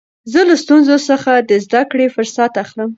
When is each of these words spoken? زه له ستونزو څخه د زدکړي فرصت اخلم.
زه 0.31 0.41
له 0.49 0.55
ستونزو 0.63 0.95
څخه 1.09 1.31
د 1.49 1.51
زدکړي 1.65 2.07
فرصت 2.15 2.51
اخلم. 2.63 2.89